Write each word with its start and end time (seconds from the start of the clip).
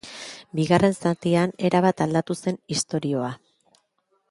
Bigarren 0.59 0.95
zatian 1.09 1.53
erabat 1.69 2.03
aldatu 2.07 2.37
zen 2.45 2.59
istorioa. 2.77 3.31